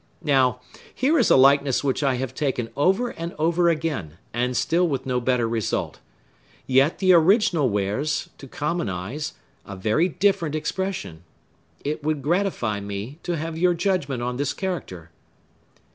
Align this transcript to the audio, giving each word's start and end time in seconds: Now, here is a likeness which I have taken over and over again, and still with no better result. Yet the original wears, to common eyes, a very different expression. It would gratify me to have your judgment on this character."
Now, 0.23 0.61
here 0.91 1.19
is 1.19 1.29
a 1.29 1.35
likeness 1.35 1.83
which 1.83 2.01
I 2.01 2.15
have 2.15 2.33
taken 2.33 2.69
over 2.75 3.11
and 3.11 3.35
over 3.37 3.69
again, 3.69 4.17
and 4.33 4.57
still 4.57 4.87
with 4.87 5.05
no 5.05 5.21
better 5.21 5.47
result. 5.47 5.99
Yet 6.65 6.97
the 6.97 7.13
original 7.13 7.69
wears, 7.69 8.27
to 8.39 8.47
common 8.47 8.89
eyes, 8.89 9.33
a 9.63 9.75
very 9.75 10.09
different 10.09 10.55
expression. 10.55 11.21
It 11.85 12.01
would 12.03 12.23
gratify 12.23 12.79
me 12.79 13.19
to 13.21 13.35
have 13.37 13.59
your 13.59 13.75
judgment 13.75 14.23
on 14.23 14.37
this 14.37 14.53
character." 14.53 15.11